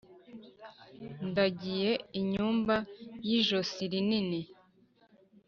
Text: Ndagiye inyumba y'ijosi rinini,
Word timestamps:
Ndagiye 1.29 1.91
inyumba 2.19 2.75
y'ijosi 3.27 3.81
rinini, 3.91 4.41